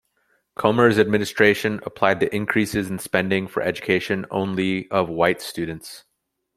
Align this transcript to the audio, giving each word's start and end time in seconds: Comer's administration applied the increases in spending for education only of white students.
Comer's 0.55 0.97
administration 0.97 1.79
applied 1.85 2.19
the 2.19 2.35
increases 2.35 2.89
in 2.89 2.97
spending 2.97 3.47
for 3.47 3.61
education 3.61 4.25
only 4.31 4.89
of 4.89 5.09
white 5.09 5.43
students. 5.43 6.05